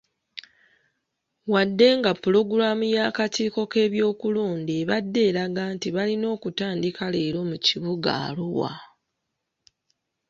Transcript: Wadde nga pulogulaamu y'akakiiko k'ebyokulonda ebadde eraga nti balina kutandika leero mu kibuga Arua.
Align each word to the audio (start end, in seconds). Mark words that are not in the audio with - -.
Wadde 1.53 1.87
nga 1.99 2.11
pulogulaamu 2.21 2.85
y'akakiiko 2.95 3.61
k'ebyokulonda 3.71 4.71
ebadde 4.81 5.21
eraga 5.29 5.63
nti 5.75 5.87
balina 5.95 6.29
kutandika 6.43 7.03
leero 7.13 7.39
mu 7.49 7.57
kibuga 7.65 8.11
Arua. 8.27 8.71